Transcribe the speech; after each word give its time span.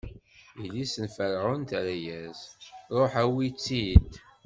Yelli-s 0.61 0.93
n 1.03 1.07
Ferɛun 1.15 1.61
terra-as: 1.69 2.41
Ruḥ 2.97 3.13
awi-tt-id! 3.23 4.11